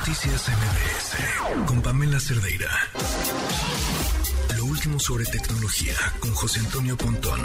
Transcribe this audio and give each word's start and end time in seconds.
Noticias 0.00 0.48
MBS 0.48 1.66
con 1.66 1.82
Pamela 1.82 2.18
Cerdeira. 2.18 2.70
Lo 4.56 4.64
último 4.64 4.98
sobre 4.98 5.26
tecnología 5.26 5.92
con 6.20 6.32
José 6.32 6.60
Antonio 6.60 6.96
Pontón. 6.96 7.40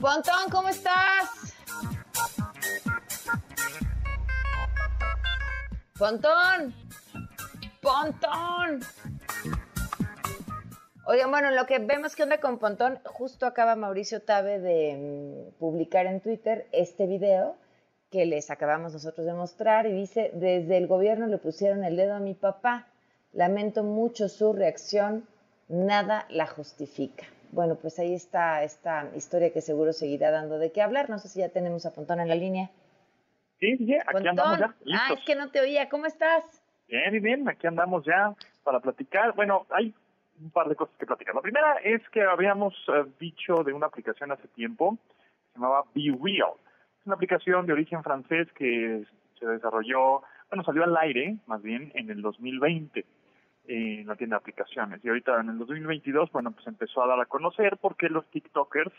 Pontón, 0.00 0.50
¿cómo 0.50 0.68
estás? 0.68 1.54
Pontón. 5.96 6.74
Pontón. 7.80 8.80
Oigan, 11.06 11.30
bueno, 11.30 11.52
lo 11.52 11.66
que 11.66 11.78
vemos 11.78 12.16
que 12.16 12.24
onda 12.24 12.40
con 12.40 12.58
Pontón, 12.58 12.98
justo 13.04 13.46
acaba 13.46 13.76
Mauricio 13.76 14.22
Tabe 14.22 14.58
de 14.58 15.52
mm, 15.54 15.58
publicar 15.60 16.06
en 16.06 16.20
Twitter 16.20 16.66
este 16.72 17.06
video 17.06 17.56
que 18.10 18.26
les 18.26 18.50
acabamos 18.50 18.92
nosotros 18.92 19.26
de 19.26 19.34
mostrar 19.34 19.86
y 19.86 19.92
dice, 19.92 20.30
desde 20.34 20.76
el 20.76 20.86
gobierno 20.86 21.26
le 21.26 21.38
pusieron 21.38 21.84
el 21.84 21.96
dedo 21.96 22.14
a 22.14 22.20
mi 22.20 22.34
papá, 22.34 22.86
lamento 23.32 23.84
mucho 23.84 24.28
su 24.28 24.52
reacción, 24.52 25.26
nada 25.68 26.26
la 26.28 26.46
justifica. 26.46 27.24
Bueno, 27.52 27.76
pues 27.76 27.98
ahí 27.98 28.14
está 28.14 28.62
esta 28.62 29.10
historia 29.16 29.52
que 29.52 29.60
seguro 29.60 29.92
seguirá 29.92 30.30
dando 30.30 30.58
de 30.58 30.70
qué 30.70 30.82
hablar. 30.82 31.10
No 31.10 31.18
sé 31.18 31.28
si 31.28 31.40
ya 31.40 31.48
tenemos 31.48 31.84
a 31.84 31.92
Pontón 31.92 32.20
en 32.20 32.28
la 32.28 32.36
línea. 32.36 32.70
Sí, 33.58 33.76
sí, 33.76 33.94
aquí 33.94 34.28
andamos 34.28 34.58
ya. 34.58 34.74
Ah, 34.94 35.14
es 35.14 35.24
que 35.24 35.34
no 35.34 35.50
te 35.50 35.60
oía. 35.60 35.88
¿Cómo 35.88 36.06
estás? 36.06 36.44
Bien, 36.88 37.22
bien, 37.22 37.48
aquí 37.48 37.66
andamos 37.66 38.04
ya 38.04 38.34
para 38.62 38.80
platicar. 38.80 39.34
Bueno, 39.34 39.66
hay 39.70 39.94
un 40.40 40.50
par 40.50 40.68
de 40.68 40.76
cosas 40.76 40.94
que 40.96 41.06
platicar. 41.06 41.34
La 41.34 41.42
primera 41.42 41.76
es 41.84 42.00
que 42.10 42.22
habíamos 42.22 42.74
eh, 42.88 43.04
dicho 43.18 43.62
de 43.64 43.72
una 43.72 43.86
aplicación 43.86 44.32
hace 44.32 44.48
tiempo, 44.48 44.96
se 45.52 45.58
llamaba 45.58 45.84
Be 45.94 46.16
Real. 46.22 46.54
Una 47.10 47.16
aplicación 47.16 47.66
de 47.66 47.72
origen 47.72 48.04
francés 48.04 48.46
que 48.52 49.04
se 49.36 49.44
desarrolló, 49.44 50.22
bueno, 50.48 50.62
salió 50.62 50.84
al 50.84 50.96
aire, 50.96 51.38
más 51.48 51.60
bien, 51.60 51.90
en 51.96 52.08
el 52.08 52.22
2020 52.22 53.04
en 53.66 54.06
la 54.06 54.14
tienda 54.14 54.36
de 54.36 54.42
aplicaciones. 54.42 55.04
Y 55.04 55.08
ahorita 55.08 55.40
en 55.40 55.48
el 55.48 55.58
2022, 55.58 56.30
bueno, 56.30 56.52
pues 56.52 56.64
empezó 56.68 57.02
a 57.02 57.08
dar 57.08 57.18
a 57.18 57.26
conocer 57.26 57.78
porque 57.78 58.08
los 58.08 58.24
TikTokers, 58.30 58.92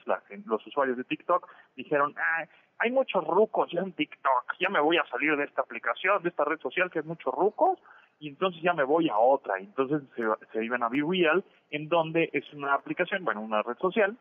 los 0.46 0.68
usuarios 0.68 0.98
de 0.98 1.06
TikTok, 1.06 1.48
dijeron, 1.78 2.14
ah, 2.18 2.44
hay 2.80 2.92
muchos 2.92 3.26
rucos 3.26 3.72
ya 3.72 3.80
en 3.80 3.94
TikTok, 3.94 4.56
ya 4.60 4.68
me 4.68 4.82
voy 4.82 4.98
a 4.98 5.06
salir 5.06 5.38
de 5.38 5.46
esta 5.46 5.62
aplicación, 5.62 6.22
de 6.22 6.28
esta 6.28 6.44
red 6.44 6.60
social 6.60 6.92
que 6.92 7.00
es 7.00 7.06
muchos 7.06 7.34
rucos, 7.34 7.80
y 8.20 8.28
entonces 8.28 8.62
ya 8.62 8.74
me 8.74 8.84
voy 8.84 9.08
a 9.08 9.18
otra. 9.18 9.58
Y 9.58 9.64
entonces 9.68 10.02
se, 10.18 10.24
se 10.52 10.66
iban 10.66 10.84
a 10.84 10.90
Be 10.90 11.02
Real, 11.02 11.46
en 11.70 11.88
donde 11.88 12.30
es 12.34 12.44
una 12.52 12.74
aplicación, 12.74 13.24
bueno, 13.24 13.40
una 13.40 13.64
red 13.64 13.78
social, 13.78 14.18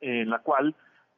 en 0.00 0.30
la 0.30 0.38
cual 0.38 0.74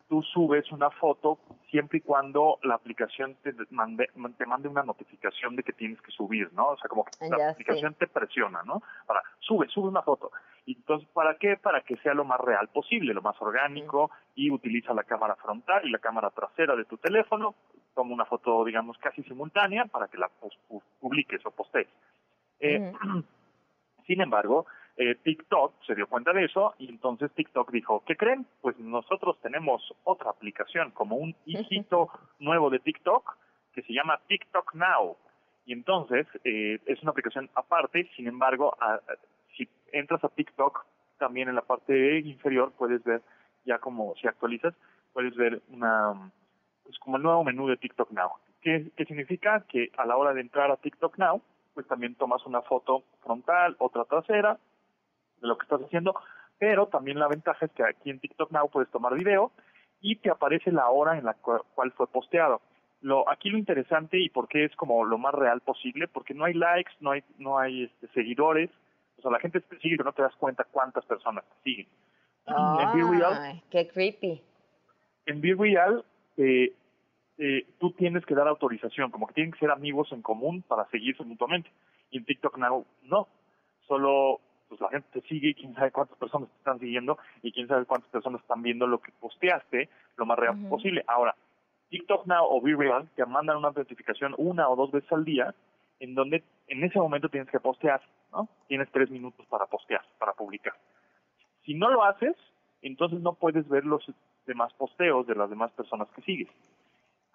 tú 0.08 0.22
subes 0.22 0.70
una 0.72 0.90
foto 0.90 1.38
siempre 1.70 1.98
y 1.98 2.00
cuando 2.00 2.58
la 2.62 2.74
aplicación 2.74 3.36
te 3.42 3.52
mande, 3.70 4.08
te 4.38 4.46
mande 4.46 4.68
una 4.68 4.82
notificación 4.82 5.56
de 5.56 5.62
que 5.62 5.72
tienes 5.72 6.00
que 6.00 6.12
subir, 6.12 6.52
¿no? 6.52 6.68
O 6.68 6.76
sea, 6.76 6.88
como 6.88 7.04
que 7.04 7.28
la 7.28 7.50
aplicación 7.50 7.94
te 7.94 8.06
presiona, 8.06 8.62
¿no? 8.62 8.82
Para, 9.06 9.22
sube, 9.40 9.68
sube 9.68 9.88
una 9.88 10.02
foto. 10.02 10.30
Y 10.64 10.76
entonces, 10.76 11.08
¿para 11.12 11.36
qué? 11.36 11.56
Para 11.56 11.80
que 11.82 11.96
sea 11.98 12.14
lo 12.14 12.24
más 12.24 12.40
real 12.40 12.68
posible, 12.68 13.14
lo 13.14 13.22
más 13.22 13.40
orgánico, 13.40 14.10
y 14.34 14.50
utiliza 14.50 14.94
la 14.94 15.04
cámara 15.04 15.36
frontal 15.36 15.84
y 15.84 15.90
la 15.90 15.98
cámara 15.98 16.30
trasera 16.30 16.76
de 16.76 16.84
tu 16.84 16.96
teléfono, 16.98 17.54
toma 17.94 18.14
una 18.14 18.26
foto, 18.26 18.64
digamos, 18.64 18.96
casi 18.98 19.22
simultánea 19.24 19.86
para 19.86 20.08
que 20.08 20.18
la 20.18 20.30
publiques 21.00 21.44
o 21.44 21.50
postees. 21.50 21.88
Eh, 22.60 22.92
sin 24.06 24.20
embargo, 24.20 24.66
eh, 24.98 25.14
TikTok 25.14 25.74
se 25.86 25.94
dio 25.94 26.06
cuenta 26.06 26.32
de 26.32 26.44
eso 26.44 26.74
y 26.78 26.88
entonces 26.88 27.30
TikTok 27.32 27.70
dijo, 27.70 28.02
¿qué 28.06 28.16
creen? 28.16 28.46
Pues 28.62 28.78
nosotros 28.78 29.38
tenemos 29.42 29.82
otra 30.04 30.30
aplicación, 30.30 30.90
como 30.92 31.16
un 31.16 31.34
hijito 31.44 32.08
nuevo 32.38 32.70
de 32.70 32.78
TikTok 32.78 33.36
que 33.74 33.82
se 33.82 33.92
llama 33.92 34.20
TikTok 34.26 34.74
Now. 34.74 35.16
Y 35.66 35.74
entonces 35.74 36.26
eh, 36.44 36.80
es 36.86 37.02
una 37.02 37.10
aplicación 37.10 37.50
aparte, 37.54 38.08
sin 38.16 38.26
embargo, 38.26 38.74
si 39.56 39.68
entras 39.92 40.24
a 40.24 40.28
TikTok, 40.28 40.86
también 41.18 41.48
en 41.48 41.56
la 41.56 41.62
parte 41.62 42.20
inferior 42.20 42.72
puedes 42.78 43.02
ver, 43.04 43.20
ya 43.64 43.78
como 43.78 44.14
si 44.16 44.28
actualizas, 44.28 44.74
puedes 45.12 45.34
ver 45.34 45.60
una, 45.68 46.30
pues 46.84 46.98
como 47.00 47.16
el 47.16 47.22
nuevo 47.22 47.44
menú 47.44 47.68
de 47.68 47.76
TikTok 47.76 48.12
Now. 48.12 48.30
¿Qué, 48.62 48.90
¿Qué 48.96 49.04
significa? 49.04 49.64
Que 49.68 49.90
a 49.98 50.06
la 50.06 50.16
hora 50.16 50.32
de 50.32 50.40
entrar 50.40 50.70
a 50.70 50.76
TikTok 50.76 51.18
Now, 51.18 51.42
pues 51.74 51.86
también 51.86 52.14
tomas 52.14 52.46
una 52.46 52.62
foto 52.62 53.02
frontal, 53.22 53.76
otra 53.78 54.04
trasera, 54.04 54.58
de 55.40 55.48
lo 55.48 55.58
que 55.58 55.64
estás 55.64 55.80
haciendo, 55.82 56.14
pero 56.58 56.86
también 56.86 57.18
la 57.18 57.28
ventaja 57.28 57.66
es 57.66 57.72
que 57.72 57.84
aquí 57.84 58.10
en 58.10 58.20
TikTok 58.20 58.50
Now 58.50 58.70
puedes 58.70 58.90
tomar 58.90 59.14
video 59.14 59.52
y 60.00 60.16
te 60.16 60.30
aparece 60.30 60.72
la 60.72 60.88
hora 60.88 61.18
en 61.18 61.24
la 61.24 61.34
cual 61.34 61.92
fue 61.92 62.06
posteado. 62.06 62.60
Lo, 63.02 63.28
aquí 63.30 63.50
lo 63.50 63.58
interesante 63.58 64.18
y 64.18 64.30
por 64.30 64.48
qué 64.48 64.64
es 64.64 64.74
como 64.76 65.04
lo 65.04 65.18
más 65.18 65.34
real 65.34 65.60
posible, 65.60 66.08
porque 66.08 66.34
no 66.34 66.44
hay 66.44 66.54
likes, 66.54 66.92
no 67.00 67.12
hay, 67.12 67.22
no 67.38 67.58
hay 67.58 67.84
este, 67.84 68.08
seguidores, 68.08 68.70
o 69.18 69.22
sea, 69.22 69.30
la 69.30 69.40
gente 69.40 69.60
te 69.60 69.78
sigue, 69.78 69.96
pero 69.96 70.08
no 70.08 70.14
te 70.14 70.22
das 70.22 70.34
cuenta 70.36 70.64
cuántas 70.64 71.04
personas 71.04 71.44
te 71.44 71.62
siguen. 71.62 71.86
en 72.46 73.10
Real, 73.10 73.62
qué 73.70 73.88
creepy. 73.88 74.42
En 75.26 75.40
Be 75.40 75.54
Real, 75.58 76.04
eh, 76.36 76.72
eh, 77.38 77.66
tú 77.78 77.92
tienes 77.92 78.24
que 78.24 78.34
dar 78.34 78.48
autorización, 78.48 79.10
como 79.10 79.26
que 79.26 79.34
tienen 79.34 79.52
que 79.52 79.58
ser 79.58 79.70
amigos 79.70 80.10
en 80.12 80.22
común 80.22 80.62
para 80.62 80.86
seguirse 80.90 81.22
mutuamente. 81.24 81.70
Y 82.10 82.18
en 82.18 82.24
TikTok 82.24 82.56
Now, 82.58 82.86
no. 83.02 83.28
Solo 83.86 84.40
pues 84.68 84.80
la 84.80 84.88
gente 84.88 85.08
te 85.12 85.20
sigue 85.28 85.50
y 85.50 85.54
quién 85.54 85.74
sabe 85.74 85.90
cuántas 85.90 86.18
personas 86.18 86.48
te 86.48 86.56
están 86.56 86.78
siguiendo 86.78 87.18
y 87.42 87.52
quién 87.52 87.68
sabe 87.68 87.84
cuántas 87.84 88.10
personas 88.10 88.40
están 88.40 88.62
viendo 88.62 88.86
lo 88.86 89.00
que 89.00 89.12
posteaste 89.20 89.88
lo 90.16 90.26
más 90.26 90.38
real 90.38 90.56
posible. 90.68 91.04
Ahora, 91.06 91.34
TikTok 91.90 92.26
Now 92.26 92.46
o 92.48 92.60
Be 92.60 92.74
Real 92.74 93.08
te 93.14 93.24
mandan 93.26 93.58
una 93.58 93.70
notificación 93.70 94.34
una 94.38 94.68
o 94.68 94.76
dos 94.76 94.90
veces 94.90 95.10
al 95.12 95.24
día 95.24 95.54
en 96.00 96.14
donde 96.14 96.42
en 96.66 96.84
ese 96.84 96.98
momento 96.98 97.28
tienes 97.28 97.50
que 97.50 97.60
postear, 97.60 98.00
¿no? 98.32 98.48
Tienes 98.68 98.90
tres 98.90 99.10
minutos 99.10 99.46
para 99.46 99.66
postear, 99.66 100.04
para 100.18 100.32
publicar. 100.32 100.74
Si 101.64 101.74
no 101.74 101.90
lo 101.90 102.04
haces, 102.04 102.36
entonces 102.82 103.20
no 103.20 103.34
puedes 103.34 103.68
ver 103.68 103.84
los 103.84 104.04
demás 104.46 104.72
posteos 104.74 105.26
de 105.26 105.34
las 105.34 105.50
demás 105.50 105.70
personas 105.72 106.08
que 106.10 106.22
sigues 106.22 106.48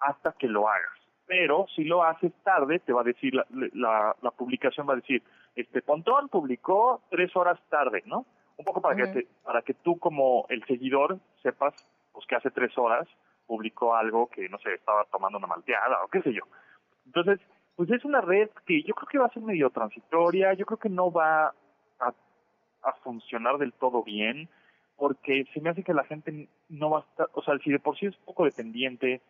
hasta 0.00 0.32
que 0.32 0.48
lo 0.48 0.68
hagas. 0.68 1.01
Pero 1.32 1.66
si 1.74 1.84
lo 1.84 2.04
haces 2.04 2.30
tarde, 2.44 2.78
te 2.80 2.92
va 2.92 3.00
a 3.00 3.04
decir, 3.04 3.34
la, 3.34 3.46
la, 3.72 4.14
la 4.20 4.30
publicación 4.32 4.86
va 4.86 4.92
a 4.92 4.96
decir, 4.96 5.22
este 5.56 5.80
Pontón 5.80 6.28
publicó 6.28 7.00
tres 7.08 7.34
horas 7.34 7.58
tarde, 7.70 8.02
¿no? 8.04 8.26
Un 8.58 8.66
poco 8.66 8.82
para 8.82 8.96
que 8.96 9.28
para 9.42 9.62
que 9.62 9.72
tú 9.72 9.98
como 9.98 10.44
el 10.50 10.62
seguidor 10.66 11.18
sepas 11.42 11.72
pues 12.12 12.26
que 12.26 12.36
hace 12.36 12.50
tres 12.50 12.76
horas 12.76 13.08
publicó 13.46 13.96
algo 13.96 14.28
que 14.28 14.46
no 14.50 14.58
sé 14.58 14.74
estaba 14.74 15.06
tomando 15.06 15.38
una 15.38 15.46
malteada 15.46 16.04
o 16.04 16.08
qué 16.08 16.20
sé 16.20 16.34
yo. 16.34 16.42
Entonces 17.06 17.40
pues 17.76 17.90
es 17.90 18.04
una 18.04 18.20
red 18.20 18.50
que 18.66 18.82
yo 18.82 18.92
creo 18.92 19.08
que 19.08 19.18
va 19.18 19.26
a 19.26 19.32
ser 19.32 19.42
medio 19.42 19.70
transitoria, 19.70 20.52
yo 20.52 20.66
creo 20.66 20.78
que 20.78 20.90
no 20.90 21.10
va 21.10 21.46
a, 21.46 22.12
a 22.82 22.92
funcionar 23.02 23.56
del 23.56 23.72
todo 23.72 24.02
bien 24.02 24.50
porque 24.96 25.46
se 25.54 25.62
me 25.62 25.70
hace 25.70 25.82
que 25.82 25.94
la 25.94 26.04
gente 26.04 26.50
no 26.68 26.90
va 26.90 26.98
a 26.98 27.02
estar, 27.02 27.28
o 27.32 27.42
sea, 27.42 27.56
si 27.64 27.70
de 27.70 27.78
por 27.78 27.96
sí 27.98 28.04
es 28.04 28.18
un 28.18 28.24
poco 28.26 28.44
dependiente 28.44 29.22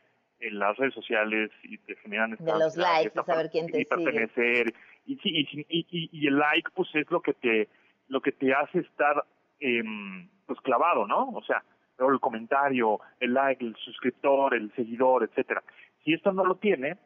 en 0.42 0.58
las 0.58 0.76
redes 0.76 0.94
sociales 0.94 1.50
y 1.62 1.78
te 1.78 1.96
generan 1.96 2.36
de 2.38 2.52
los 2.52 2.76
likes, 2.76 3.12
de 3.14 3.24
saber 3.24 3.48
quién 3.50 3.66
te 3.68 3.80
y 3.80 3.84
pertenecer 3.84 4.74
y 5.06 5.16
sí 5.16 5.30
y, 5.30 5.66
y, 5.68 6.08
y, 6.12 6.26
el 6.26 6.38
like 6.38 6.68
pues 6.74 6.88
es 6.94 7.10
lo 7.10 7.20
que 7.20 7.32
te 7.34 7.68
lo 8.08 8.20
que 8.20 8.32
te 8.32 8.52
hace 8.52 8.80
estar 8.80 9.24
eh, 9.60 9.82
pues 10.46 10.60
clavado, 10.60 11.06
¿no? 11.06 11.30
O 11.30 11.42
sea, 11.42 11.62
el 11.98 12.20
comentario, 12.20 13.00
el 13.20 13.34
like, 13.34 13.64
el 13.64 13.76
suscriptor, 13.76 14.54
el 14.54 14.72
seguidor, 14.74 15.22
etcétera. 15.22 15.62
Si 16.04 16.12
esto 16.12 16.32
no 16.32 16.44
lo 16.44 16.56
tiene, 16.56 16.96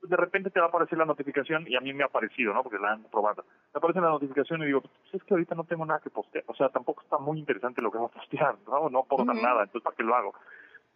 pues 0.00 0.10
de 0.10 0.16
repente 0.16 0.50
te 0.50 0.60
va 0.60 0.66
a 0.66 0.68
aparecer 0.68 0.98
la 0.98 1.04
notificación 1.04 1.66
y 1.68 1.76
a 1.76 1.80
mí 1.80 1.92
me 1.92 2.02
ha 2.02 2.06
aparecido, 2.06 2.54
¿no? 2.54 2.62
Porque 2.62 2.78
la 2.78 2.92
han 2.92 3.04
probado. 3.04 3.44
Me 3.74 3.78
aparece 3.78 4.00
la 4.00 4.08
notificación 4.08 4.62
y 4.62 4.66
digo, 4.66 4.80
pues 4.80 4.92
es 5.12 5.22
que 5.24 5.34
ahorita 5.34 5.54
no 5.54 5.64
tengo 5.64 5.84
nada 5.84 6.00
que 6.00 6.10
postear. 6.10 6.44
O 6.46 6.54
sea, 6.54 6.68
tampoco 6.68 7.02
está 7.02 7.18
muy 7.18 7.38
interesante 7.38 7.82
lo 7.82 7.90
que 7.90 7.98
va 7.98 8.06
a 8.06 8.08
postear, 8.10 8.56
¿no? 8.66 8.88
No 8.88 9.00
aporta 9.00 9.34
nada, 9.34 9.64
entonces 9.64 9.82
¿para 9.82 9.96
qué 9.96 10.02
lo 10.02 10.14
hago? 10.14 10.34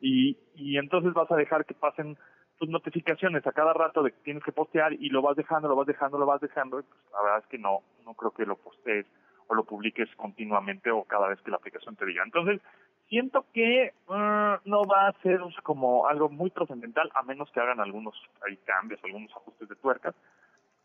Y, 0.00 0.36
y 0.54 0.78
entonces 0.78 1.12
vas 1.12 1.30
a 1.30 1.36
dejar 1.36 1.64
que 1.64 1.74
pasen 1.74 2.16
tus 2.58 2.68
notificaciones 2.68 3.46
a 3.46 3.52
cada 3.52 3.72
rato 3.72 4.02
de 4.02 4.12
que 4.12 4.18
tienes 4.22 4.44
que 4.44 4.52
postear 4.52 4.92
y 4.92 5.08
lo 5.08 5.22
vas 5.22 5.36
dejando, 5.36 5.68
lo 5.68 5.76
vas 5.76 5.86
dejando, 5.86 6.18
lo 6.18 6.26
vas 6.26 6.40
dejando, 6.42 6.82
pues 6.82 7.12
la 7.12 7.22
verdad 7.22 7.38
es 7.38 7.46
que 7.46 7.58
no, 7.58 7.80
no 8.04 8.14
creo 8.14 8.32
que 8.32 8.44
lo 8.44 8.56
postees 8.56 9.06
o 9.46 9.54
lo 9.54 9.64
publiques 9.64 10.08
continuamente 10.16 10.90
o 10.90 11.04
cada 11.04 11.28
vez 11.28 11.40
que 11.40 11.50
la 11.50 11.56
aplicación 11.56 11.96
te 11.96 12.04
diga. 12.04 12.22
Entonces, 12.22 12.60
siento 13.08 13.46
que 13.52 13.92
uh, 14.08 14.60
no 14.64 14.84
va 14.84 15.08
a 15.08 15.22
ser 15.22 15.40
como 15.62 16.06
algo 16.06 16.28
muy 16.28 16.50
trascendental 16.50 17.10
a 17.14 17.22
menos 17.22 17.50
que 17.50 17.60
hagan 17.60 17.80
algunos 17.80 18.14
hay 18.46 18.56
cambios, 18.58 19.00
algunos 19.04 19.30
ajustes 19.32 19.68
de 19.68 19.76
tuercas, 19.76 20.14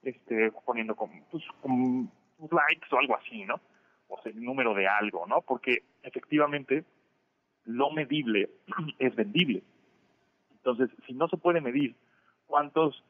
este, 0.01 0.51
poniendo 0.65 0.95
como, 0.95 1.13
pues, 1.29 1.43
likes 2.39 2.87
o 2.91 2.99
algo 2.99 3.15
así, 3.17 3.43
¿no? 3.43 3.59
O 4.07 4.21
sea, 4.21 4.31
el 4.31 4.43
número 4.43 4.73
de 4.73 4.87
algo, 4.87 5.27
¿no? 5.27 5.41
Porque 5.41 5.83
efectivamente 6.03 6.85
lo 7.65 7.91
medible 7.91 8.49
es 8.99 9.15
vendible. 9.15 9.63
Entonces, 10.51 10.89
si 11.05 11.13
no 11.13 11.27
se 11.27 11.37
puede 11.37 11.61
medir 11.61 11.95
cuántos 12.47 13.03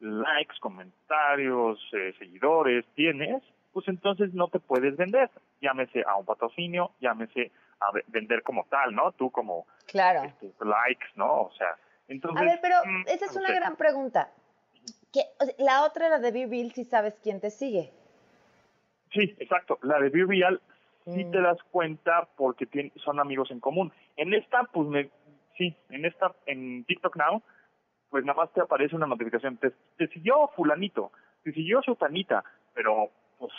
likes, 0.00 0.54
comentarios, 0.60 1.80
eh, 1.92 2.14
seguidores 2.18 2.84
tienes, 2.94 3.42
pues 3.72 3.88
entonces 3.88 4.34
no 4.34 4.48
te 4.48 4.60
puedes 4.60 4.96
vender. 4.96 5.30
Llámese 5.60 6.04
a 6.06 6.16
un 6.16 6.26
patrocinio, 6.26 6.92
llámese 7.00 7.50
a 7.80 7.90
vender 8.08 8.42
como 8.42 8.66
tal, 8.68 8.94
¿no? 8.94 9.12
Tú 9.12 9.30
como 9.30 9.66
claro. 9.86 10.22
Este, 10.24 10.52
likes, 10.64 11.06
¿no? 11.16 11.42
O 11.42 11.52
sea, 11.56 11.76
entonces... 12.08 12.40
A 12.40 12.44
ver, 12.44 12.58
pero 12.60 12.76
mm, 12.84 13.08
esa 13.08 13.26
es 13.26 13.36
una 13.36 13.52
gran 13.52 13.76
pregunta. 13.76 14.30
la 15.58 15.84
otra, 15.84 16.08
la 16.08 16.18
de 16.18 16.30
Be 16.30 16.46
Real, 16.46 16.72
si 16.72 16.84
sabes 16.84 17.18
quién 17.22 17.40
te 17.40 17.50
sigue. 17.50 17.90
Sí, 19.12 19.34
exacto. 19.38 19.78
La 19.82 19.98
de 20.00 20.08
Be 20.10 20.24
Real 20.24 20.60
sí 21.04 21.24
te 21.24 21.38
mm. 21.38 21.42
das 21.42 21.58
cuenta 21.70 22.28
porque 22.36 22.92
son 23.04 23.20
amigos 23.20 23.50
en 23.50 23.60
común. 23.60 23.92
En 24.16 24.34
esta, 24.34 24.64
pues 24.72 24.88
me, 24.88 25.10
sí, 25.56 25.76
en 25.90 26.04
esta, 26.04 26.34
en 26.46 26.84
TikTok 26.84 27.16
Now, 27.16 27.42
pues 28.10 28.24
nada 28.24 28.42
más 28.42 28.52
te 28.52 28.60
aparece 28.60 28.96
una 28.96 29.06
notificación. 29.06 29.58
Te, 29.58 30.08
siguió 30.08 30.48
fulanito, 30.54 31.12
te 31.44 31.52
siguió 31.52 31.82
sutanita, 31.82 32.44
pero 32.74 33.10
pues, 33.38 33.52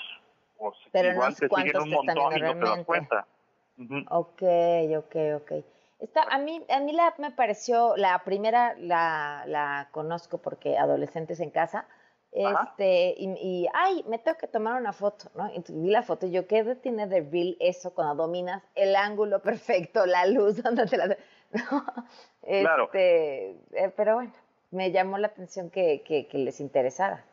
pues 0.57 0.75
igual 0.93 1.35
te 1.35 1.49
siguen 1.49 1.81
un 1.81 1.89
montón 1.89 2.37
y 2.37 2.41
no 2.41 2.53
te 2.53 2.59
das 2.59 2.85
cuenta. 2.85 3.27
Ok, 4.09 4.43
ok, 4.97 5.15
ok. 5.35 5.51
Esta, 5.99 6.23
a 6.23 6.37
mí, 6.37 6.61
a 6.69 6.79
mí 6.81 6.91
la 6.91 7.13
me 7.17 7.31
pareció, 7.31 7.95
la 7.95 8.19
primera 8.25 8.75
la, 8.77 9.45
la 9.47 9.87
conozco 9.91 10.39
porque 10.39 10.77
adolescentes 10.77 11.39
en 11.39 11.49
casa, 11.49 11.87
este, 12.33 13.13
y, 13.17 13.67
ay, 13.73 14.03
me 14.07 14.17
tengo 14.17 14.37
que 14.37 14.47
tomar 14.47 14.79
una 14.79 14.91
foto, 14.91 15.29
¿no? 15.35 15.51
Y 15.53 15.63
vi 15.69 15.91
la 15.91 16.01
foto 16.01 16.25
y 16.25 16.31
yo, 16.31 16.47
¿qué 16.47 16.63
tiene 16.75 17.07
de 17.07 17.21
real 17.21 17.55
eso 17.59 17.93
cuando 17.93 18.23
dominas 18.23 18.63
el 18.75 18.95
ángulo 18.95 19.39
perfecto, 19.43 20.05
la 20.05 20.25
luz, 20.25 20.61
donde 20.63 20.85
te 20.87 20.97
la... 20.97 21.17
claro. 22.41 22.85
Este, 22.85 23.51
eh, 23.73 23.93
pero 23.95 24.15
bueno, 24.15 24.33
me 24.71 24.91
llamó 24.91 25.19
la 25.19 25.27
atención 25.27 25.69
que, 25.69 26.01
que, 26.03 26.27
que 26.27 26.37
les 26.39 26.59
interesara. 26.59 27.23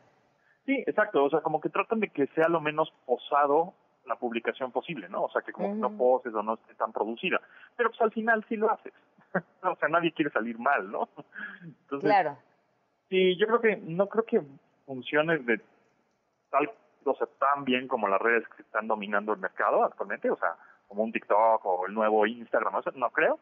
Sí, 0.66 0.84
exacto, 0.86 1.24
o 1.24 1.30
sea, 1.30 1.40
como 1.40 1.60
que 1.60 1.70
tratan 1.70 2.00
de 2.00 2.08
que 2.08 2.26
sea 2.28 2.48
lo 2.48 2.60
menos 2.60 2.92
posado 3.06 3.72
la 4.06 4.16
publicación 4.16 4.72
posible, 4.72 5.08
¿no? 5.08 5.24
O 5.24 5.30
sea, 5.30 5.40
que 5.42 5.52
como 5.52 5.74
no 5.74 5.96
poses 5.96 6.34
o 6.34 6.42
no 6.42 6.54
esté 6.54 6.74
tan 6.74 6.92
producida. 6.92 7.40
Pero 7.76 7.90
pues 7.90 8.00
al 8.02 8.12
final 8.12 8.44
sí 8.48 8.56
lo 8.56 8.70
haces. 8.70 8.92
o 9.62 9.76
sea, 9.76 9.88
nadie 9.88 10.12
quiere 10.12 10.30
salir 10.30 10.58
mal, 10.58 10.90
¿no? 10.90 11.08
Entonces, 11.62 12.08
claro. 12.08 12.36
Sí, 13.08 13.36
yo 13.38 13.46
creo 13.46 13.60
que, 13.60 13.76
no 13.78 14.08
creo 14.08 14.24
que 14.24 14.42
funcione 14.90 15.38
de 15.38 15.60
tal, 16.50 16.68
o 17.04 17.14
sea, 17.14 17.28
tan 17.38 17.64
bien 17.64 17.86
como 17.86 18.08
las 18.08 18.20
redes 18.20 18.42
que 18.56 18.62
están 18.62 18.88
dominando 18.88 19.32
el 19.32 19.38
mercado 19.38 19.84
actualmente, 19.84 20.28
o 20.28 20.36
sea, 20.36 20.56
como 20.88 21.04
un 21.04 21.12
TikTok 21.12 21.64
o 21.64 21.86
el 21.86 21.94
nuevo 21.94 22.26
Instagram, 22.26 22.72
no, 22.72 22.82
no 22.96 23.10
creo, 23.10 23.38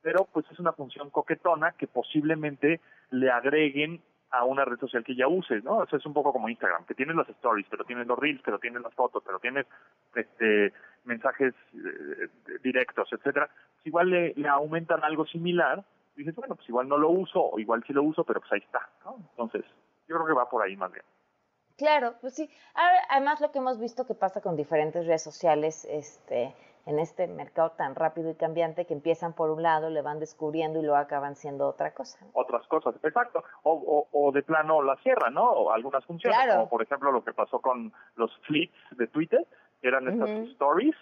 pero 0.00 0.26
pues 0.32 0.46
es 0.50 0.58
una 0.58 0.72
función 0.72 1.10
coquetona 1.10 1.72
que 1.72 1.86
posiblemente 1.86 2.80
le 3.10 3.30
agreguen 3.30 4.00
a 4.30 4.44
una 4.44 4.64
red 4.64 4.78
social 4.78 5.04
que 5.04 5.14
ya 5.14 5.28
uses, 5.28 5.62
¿no? 5.64 5.84
Eso 5.84 5.98
es 5.98 6.06
un 6.06 6.14
poco 6.14 6.32
como 6.32 6.48
Instagram, 6.48 6.86
que 6.86 6.94
tienes 6.94 7.14
los 7.14 7.28
stories, 7.28 7.66
pero 7.68 7.84
tienes 7.84 8.06
los 8.06 8.18
reels, 8.18 8.40
pero 8.42 8.58
tienes 8.58 8.80
las 8.80 8.94
fotos, 8.94 9.22
pero 9.26 9.38
tienes 9.38 9.66
este 10.14 10.72
mensajes 11.04 11.52
eh, 11.74 12.28
directos, 12.62 13.12
etcétera. 13.12 13.50
Pues 13.74 13.86
igual 13.86 14.08
le, 14.08 14.48
aumentan 14.48 15.04
algo 15.04 15.26
similar, 15.26 15.84
dices, 16.16 16.34
bueno, 16.34 16.54
pues 16.54 16.66
igual 16.70 16.88
no 16.88 16.96
lo 16.96 17.10
uso, 17.10 17.42
o 17.42 17.58
igual 17.58 17.84
sí 17.86 17.92
lo 17.92 18.02
uso, 18.02 18.24
pero 18.24 18.40
pues 18.40 18.50
ahí 18.52 18.60
está, 18.60 18.88
¿no? 19.04 19.18
Entonces, 19.30 19.62
yo 20.08 20.16
creo 20.16 20.26
que 20.26 20.32
va 20.32 20.48
por 20.48 20.62
ahí 20.62 20.76
más 20.76 20.92
bien. 20.92 21.04
Claro, 21.76 22.14
pues 22.20 22.34
sí. 22.34 22.50
Además, 23.10 23.40
lo 23.40 23.52
que 23.52 23.58
hemos 23.58 23.78
visto 23.78 24.06
que 24.06 24.14
pasa 24.14 24.40
con 24.40 24.56
diferentes 24.56 25.06
redes 25.06 25.22
sociales, 25.22 25.86
este, 25.90 26.54
en 26.86 26.98
este 26.98 27.26
mercado 27.26 27.72
tan 27.72 27.94
rápido 27.94 28.30
y 28.30 28.34
cambiante 28.34 28.86
que 28.86 28.94
empiezan 28.94 29.34
por 29.34 29.50
un 29.50 29.62
lado, 29.62 29.90
le 29.90 30.00
van 30.00 30.18
descubriendo 30.18 30.78
y 30.78 30.82
lo 30.82 30.96
acaban 30.96 31.36
siendo 31.36 31.68
otra 31.68 31.92
cosa. 31.92 32.18
Otras 32.32 32.66
cosas, 32.68 32.94
exacto. 33.02 33.44
O, 33.64 34.08
o, 34.10 34.32
de 34.32 34.42
plano 34.42 34.82
la 34.82 34.96
cierran, 35.02 35.34
¿no? 35.34 35.44
O 35.44 35.72
algunas 35.72 36.04
funciones, 36.06 36.38
como 36.48 36.68
por 36.68 36.82
ejemplo 36.82 37.12
lo 37.12 37.22
que 37.22 37.34
pasó 37.34 37.60
con 37.60 37.92
los 38.14 38.34
fleets 38.46 38.74
de 38.92 39.08
Twitter, 39.08 39.46
que 39.82 39.88
eran 39.88 40.08
estas 40.08 40.30
stories, 40.52 40.96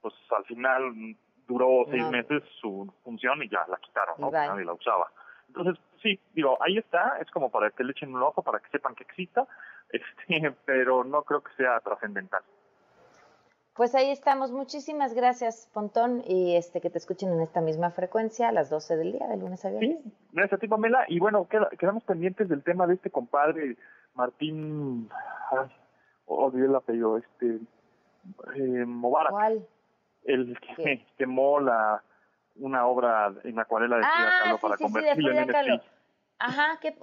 pues 0.00 0.14
al 0.36 0.44
final 0.44 1.16
duró 1.46 1.84
seis 1.90 2.08
meses 2.08 2.42
su 2.60 2.90
función 3.02 3.42
y 3.42 3.48
ya 3.50 3.66
la 3.68 3.76
quitaron, 3.76 4.14
¿no? 4.18 4.30
Nadie 4.30 4.64
la 4.64 4.72
usaba. 4.72 5.10
Entonces, 5.48 5.82
sí, 6.04 6.20
digo, 6.34 6.56
ahí 6.60 6.78
está, 6.78 7.18
es 7.20 7.28
como 7.30 7.50
para 7.50 7.70
que 7.70 7.82
le 7.82 7.92
echen 7.92 8.14
un 8.14 8.22
ojo, 8.22 8.42
para 8.42 8.60
que 8.60 8.68
sepan 8.68 8.94
que 8.94 9.02
exista, 9.02 9.48
este, 9.88 10.54
pero 10.64 11.02
no 11.02 11.22
creo 11.22 11.42
que 11.42 11.52
sea 11.56 11.80
trascendental. 11.80 12.42
Pues 13.74 13.96
ahí 13.96 14.10
estamos. 14.10 14.52
Muchísimas 14.52 15.14
gracias, 15.14 15.68
Pontón, 15.74 16.22
y 16.24 16.54
este 16.54 16.80
que 16.80 16.90
te 16.90 16.98
escuchen 16.98 17.32
en 17.32 17.40
esta 17.40 17.60
misma 17.60 17.90
frecuencia 17.90 18.48
a 18.48 18.52
las 18.52 18.70
12 18.70 18.96
del 18.96 19.12
día, 19.12 19.26
de 19.26 19.36
lunes 19.36 19.64
a 19.64 19.70
viernes. 19.70 19.98
Sí, 20.00 20.12
gracias 20.30 20.58
a 20.58 20.60
ti, 20.60 20.68
Pamela. 20.68 21.04
Y 21.08 21.18
bueno, 21.18 21.48
quedamos 21.48 22.04
pendientes 22.04 22.48
del 22.48 22.62
tema 22.62 22.86
de 22.86 22.94
este 22.94 23.10
compadre, 23.10 23.76
Martín, 24.14 25.08
ay, 25.50 25.68
olvidé 26.26 26.66
el 26.66 26.76
apellido, 26.76 27.18
este, 27.18 27.58
eh, 28.54 28.86
¿Cuál? 29.00 29.66
El 30.22 30.56
que 30.60 31.04
quemó 31.18 31.58
la 31.58 32.00
una 32.56 32.86
obra 32.86 33.32
en 33.44 33.58
acuarela 33.58 33.96
de 33.96 34.02
Frida 34.02 34.28
ah, 34.28 34.42
Kahlo 34.42 34.58
para 34.58 34.76
sí, 34.76 34.84
convertirla 34.84 35.42
en 35.42 35.48
NFT. 35.48 35.84
Ajá, 36.38 36.78
¿qué, 36.80 36.94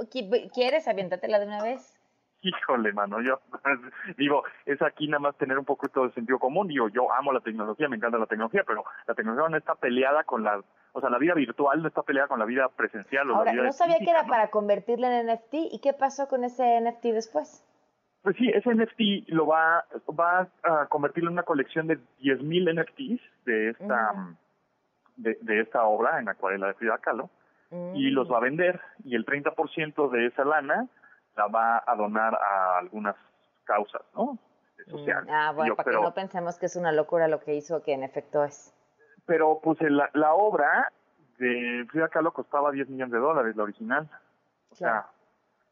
¿quieres? 0.53 0.88
Aviéntatela 0.88 1.39
de 1.39 1.48
una 1.48 1.63
vez. 1.63 1.98
Híjole, 2.44 2.92
mano, 2.92 3.21
yo 3.21 3.39
digo, 4.18 4.44
es 4.65 4.81
aquí 4.81 5.07
nada 5.07 5.19
más 5.19 5.38
tener 5.38 5.59
un 5.59 5.65
poco 5.65 5.88
de 5.88 6.13
sentido 6.13 6.39
común. 6.39 6.68
Digo, 6.68 6.89
yo 6.89 7.12
amo 7.13 7.31
la 7.31 7.39
tecnología, 7.39 7.88
me 7.88 7.98
encanta 7.98 8.18
la 8.18 8.25
tecnología, 8.25 8.63
pero 8.65 8.83
la 9.07 9.13
tecnología 9.13 9.50
no 9.50 9.57
está 9.57 9.75
peleada 9.75 10.24
con 10.24 10.44
la, 10.44 10.59
o 10.94 11.00
sea, 11.00 11.09
la 11.12 11.19
vida 11.19 11.36
virtual 11.36 11.81
no 11.81 11.88
está 11.88 12.01
peleada 12.01 12.27
con 12.27 12.39
la 12.39 12.45
vida 12.45 12.68
presencial 12.69 13.30
o 13.30 13.36
Ahora, 13.36 13.51
la 13.51 13.62
vida 13.62 13.63
no 13.68 13.74
sabía 13.74 14.00
que 14.00 14.09
era 14.09 14.25
para 14.25 14.50
convertirla 14.50 15.19
en 15.19 15.27
NFT. 15.27 15.53
¿Y 15.71 15.80
qué 15.81 15.94
pasó 15.94 16.27
con 16.27 16.44
ese 16.44 16.81
NFT 16.81 17.06
después? 17.13 17.63
Pues 18.24 18.36
sí, 18.38 18.50
ese 18.50 18.74
NFT 18.74 19.30
lo 19.30 19.45
va, 19.45 19.86
va 20.07 20.48
a 20.63 20.88
convertirlo 20.88 21.30
en 21.30 21.33
una 21.33 21.44
colección 21.44 21.88
de 21.88 21.98
10.000 22.19 22.81
NFTs 22.81 23.45
de 23.45 23.69
esta. 23.69 24.36
De, 25.21 25.38
de, 25.41 25.62
esta 25.62 25.83
obra 25.83 26.19
en 26.19 26.29
acuarela 26.29 26.68
de 26.68 26.73
Frida 26.73 26.97
Kahlo 26.97 27.29
y 27.94 28.09
los 28.09 28.29
va 28.29 28.38
a 28.38 28.41
vender 28.41 28.81
y 29.06 29.15
el 29.15 29.25
30% 29.25 30.09
de 30.09 30.25
esa 30.25 30.44
lana 30.44 30.88
la 31.38 31.47
va 31.47 31.81
a 31.88 31.95
donar 31.95 32.35
a 32.35 32.79
algunas 32.79 33.15
causas, 33.63 34.01
¿no? 34.13 34.38
Sociales. 34.88 35.25
Mm, 35.25 35.33
ah, 35.33 35.51
bueno, 35.56 35.75
para 35.75 35.91
que 35.91 35.97
no 35.97 36.13
pensemos 36.13 36.57
que 36.57 36.65
es 36.65 36.75
una 36.75 36.91
locura 36.91 37.27
lo 37.27 37.39
que 37.39 37.56
hizo, 37.56 37.81
que 37.83 37.94
en 37.94 38.03
efecto 38.03 38.44
es. 38.44 38.73
Pero 39.25 39.59
pues 39.63 39.79
la, 39.81 40.09
la 40.13 40.33
obra 40.33 40.91
de 41.38 41.85
Frida 41.89 42.09
Kahlo 42.09 42.33
costaba 42.33 42.71
10 42.71 42.89
millones 42.89 43.13
de 43.13 43.19
dólares, 43.19 43.56
la 43.56 43.63
original. 43.63 44.09
O 44.71 44.75
sea, 44.75 45.07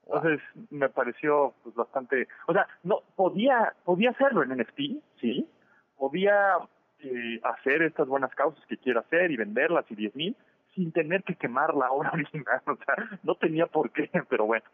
entonces 0.06 0.42
me 0.69 0.90
pareció 0.90 1.54
pues 1.63 1.75
bastante, 1.75 2.28
o 2.48 2.54
sea, 2.54 2.68
no 2.84 3.02
podía 3.16 3.74
podía 3.84 4.12
hacerlo 4.12 4.44
en 4.44 4.57
NFT, 4.57 4.80
sí, 5.19 5.50
podía 5.98 6.57
eh, 7.01 7.40
hacer 7.44 7.81
estas 7.81 8.07
buenas 8.07 8.34
causas 8.36 8.63
que 8.68 8.78
quiera 8.78 9.01
hacer 9.01 9.31
y 9.31 9.38
venderlas 9.38 9.86
y 9.90 9.96
10 9.96 10.16
mil 10.16 10.38
sin 10.75 10.92
tener 10.92 11.24
que 11.24 11.36
quemar 11.36 11.74
la 11.74 11.92
obra 11.92 12.12
original, 12.13 12.62
o 12.66 12.75
sea, 12.75 13.19
no 13.24 13.36
tenía 13.36 13.68
por 13.68 13.92
qué, 13.92 14.10
pero 14.30 14.46
bueno. 14.46 14.66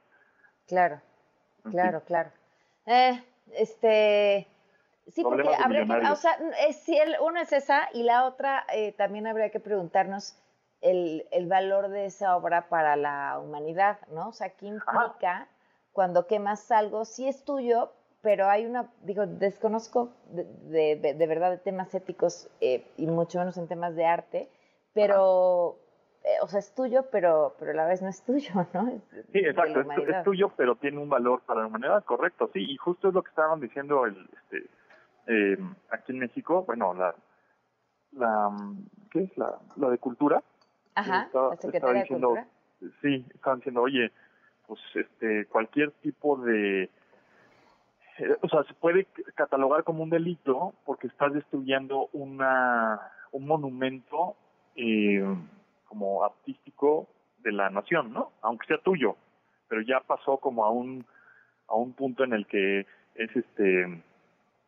Claro, 0.68 1.02
claro, 1.70 2.02
claro. 2.06 2.32
Eh, 2.86 3.24
este, 3.54 4.48
sí, 5.08 5.24
porque 5.24 5.50
habría 5.64 5.86
que, 5.86 6.08
o 6.08 6.16
sea, 6.16 6.38
es, 6.68 6.78
si 6.78 6.98
el, 6.98 7.16
una 7.22 7.42
es 7.42 7.54
esa 7.54 7.90
y 7.94 8.04
la 8.04 8.26
otra 8.26 8.66
eh, 8.74 8.92
también 8.94 9.28
habría 9.28 9.52
que 9.52 9.60
preguntarnos 9.60 10.38
el, 10.82 11.28
el, 11.32 11.48
valor 11.48 11.90
de 11.90 12.06
esa 12.06 12.36
obra 12.36 12.70
para 12.70 12.96
la 12.96 13.40
humanidad, 13.40 14.00
¿no? 14.10 14.30
O 14.30 14.34
sea, 14.34 14.50
¿qué 14.50 14.68
implica 14.68 15.48
cuando 15.92 16.28
quemas 16.28 16.72
algo? 16.72 17.06
Sí 17.06 17.28
es 17.28 17.44
tuyo, 17.46 17.94
pero 18.26 18.48
hay 18.48 18.66
una, 18.66 18.90
digo, 19.04 19.28
desconozco 19.28 20.12
de, 20.32 20.96
de, 20.96 21.14
de 21.14 21.28
verdad 21.28 21.52
de 21.52 21.60
temas 21.60 21.94
éticos 21.94 22.50
eh, 22.60 22.84
y 22.98 23.06
mucho 23.06 23.38
menos 23.38 23.56
en 23.60 23.68
temas 23.68 23.96
de 23.96 24.06
arte, 24.06 24.50
pero... 24.94 25.78
Eh, 26.24 26.42
o 26.42 26.48
sea, 26.48 26.58
es 26.60 26.74
tuyo, 26.74 27.06
pero, 27.12 27.56
pero 27.60 27.70
a 27.70 27.76
la 27.76 27.86
vez 27.86 28.02
no 28.02 28.10
es 28.10 28.24
tuyo, 28.24 28.50
¿no? 28.74 29.00
sí, 29.32 29.38
exacto, 29.38 29.82
es, 29.82 30.24
tuyo, 30.24 30.52
pero 30.58 30.76
tiene 30.76 30.98
un 30.98 31.08
valor 31.08 31.42
para 31.42 31.62
la 31.62 31.68
humanidad, 31.68 32.04
correcto, 32.04 32.50
sí, 32.52 32.66
y 32.68 32.78
justo 32.78 33.10
es 33.10 33.14
lo 33.14 33.22
que 33.22 33.30
estaban 33.30 33.60
diciendo 33.60 34.08
el, 34.08 34.28
este, 34.34 34.68
eh, 35.28 35.60
aquí 35.92 36.14
en 36.14 36.18
México, 36.18 36.64
bueno, 36.64 36.96
la, 36.96 37.14
la, 38.14 38.58
¿qué 39.12 39.26
es? 39.26 39.38
La, 39.38 39.60
la 39.76 39.92
de 39.92 40.00
cultura. 40.00 40.42
Ajá, 40.96 41.30
la 41.32 41.58
Secretaría 41.58 42.02
diciendo, 42.02 42.34
de 42.34 42.42
Cultura. 42.80 42.96
Sí, 43.04 43.24
estaban 43.36 43.60
diciendo, 43.60 43.84
oye, 43.84 44.12
pues 44.66 44.80
este, 44.96 45.46
cualquier 45.46 45.92
tipo 46.02 46.38
de, 46.38 46.86
eh, 46.86 46.90
o 48.42 48.50
sea, 48.50 48.64
se 48.64 48.74
puede 48.74 49.08
catalogar 49.36 49.84
como 49.84 50.04
un 50.04 50.10
delito 50.10 50.74
porque 50.86 51.08
estás 51.08 51.34
destruyendo 51.34 52.10
una, 52.14 53.12
un 53.32 53.46
monumento 53.46 54.36
eh, 54.76 55.24
como 55.86 56.24
artístico 56.24 57.08
de 57.40 57.52
la 57.52 57.70
nación, 57.70 58.14
¿no? 58.14 58.32
Aunque 58.42 58.68
sea 58.68 58.78
tuyo, 58.78 59.16
pero 59.68 59.82
ya 59.82 60.00
pasó 60.00 60.38
como 60.38 60.66
a 60.66 60.72
un 60.72 61.06
a 61.68 61.76
un 61.76 61.94
punto 61.94 62.24
en 62.24 62.34
el 62.34 62.46
que 62.46 62.82
es 63.16 63.36
este 63.36 64.04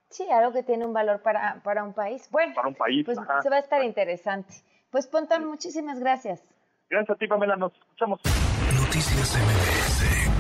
Sí, 0.10 0.26
algo 0.32 0.54
que 0.54 0.64
tiene 0.64 0.86
un 0.86 0.94
valor 0.94 1.22
para, 1.22 1.62
para 1.64 1.84
un 1.84 1.94
país. 1.94 2.30
Bueno, 2.32 2.54
para 2.56 2.70
un 2.70 2.76
país, 2.76 3.06
pues 3.06 3.18
se 3.42 3.50
va 3.50 3.58
a 3.58 3.60
estar 3.60 3.84
interesante. 3.84 4.54
Pues 4.90 5.06
Pontón, 5.06 5.46
muchísimas 5.46 6.00
gracias. 6.00 6.42
Gracias 6.90 7.16
a 7.16 7.20
ti, 7.20 7.28
Pamela, 7.28 7.58
nos 7.58 7.74
escuchamos. 7.74 8.22
Noticias 8.24 9.36
MBS 9.36 10.37